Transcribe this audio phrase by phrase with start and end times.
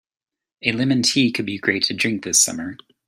[0.63, 2.75] A lemon tea could be great to drink this summer.